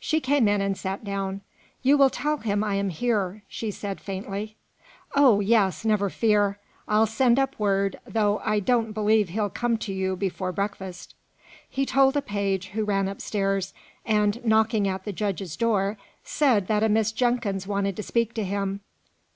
She 0.00 0.18
came 0.18 0.48
in 0.48 0.60
and 0.60 0.76
sat 0.76 1.04
down. 1.04 1.40
"You 1.84 1.96
will 1.96 2.10
tell 2.10 2.38
him 2.38 2.64
I 2.64 2.74
am 2.74 2.88
here," 2.90 3.44
she 3.46 3.70
said 3.70 4.00
faintly. 4.00 4.56
"Oh, 5.14 5.38
yes, 5.38 5.84
never 5.84 6.10
fear: 6.10 6.58
I'll 6.88 7.06
send 7.06 7.38
up 7.38 7.56
word, 7.60 7.96
though 8.04 8.40
I 8.44 8.58
don't 8.58 8.90
believe 8.90 9.28
he'll 9.28 9.48
come 9.50 9.76
to 9.76 9.92
you 9.92 10.16
before 10.16 10.50
breakfast." 10.50 11.14
He 11.70 11.86
told 11.86 12.16
a 12.16 12.22
page, 12.22 12.70
who 12.70 12.82
ran 12.82 13.06
upstairs, 13.06 13.72
and, 14.04 14.44
knocking 14.44 14.88
at 14.88 15.04
the 15.04 15.12
judge's 15.12 15.56
door, 15.56 15.96
said 16.24 16.66
that 16.66 16.82
a 16.82 16.88
Miss 16.88 17.12
Jenkins 17.12 17.68
wanted 17.68 17.94
to 17.94 18.02
speak 18.02 18.34
to 18.34 18.42
him. 18.42 18.80